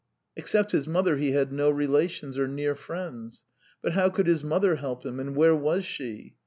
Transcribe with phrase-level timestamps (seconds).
[0.35, 3.43] Except his mother, he had no relations or near friends;
[3.83, 5.19] but how could his mother help him?
[5.19, 6.33] And where was she?